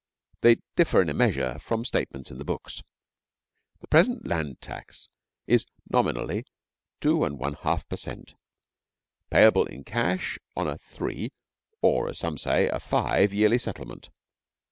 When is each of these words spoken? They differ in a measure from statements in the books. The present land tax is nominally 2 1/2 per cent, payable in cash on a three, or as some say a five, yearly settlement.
They 0.39 0.57
differ 0.75 1.03
in 1.03 1.09
a 1.09 1.13
measure 1.13 1.59
from 1.59 1.85
statements 1.85 2.31
in 2.31 2.39
the 2.39 2.43
books. 2.43 2.81
The 3.81 3.87
present 3.87 4.25
land 4.25 4.59
tax 4.59 5.09
is 5.45 5.67
nominally 5.91 6.45
2 7.01 7.15
1/2 7.19 7.87
per 7.87 7.97
cent, 7.97 8.33
payable 9.29 9.67
in 9.67 9.83
cash 9.83 10.39
on 10.57 10.67
a 10.67 10.79
three, 10.79 11.31
or 11.83 12.09
as 12.09 12.17
some 12.17 12.39
say 12.39 12.67
a 12.69 12.79
five, 12.79 13.31
yearly 13.31 13.59
settlement. 13.59 14.09